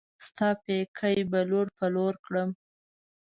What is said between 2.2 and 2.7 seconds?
کړم